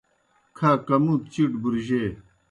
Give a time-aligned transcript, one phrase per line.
[0.57, 2.03] کھا کمُوت چِیٹ بُرجے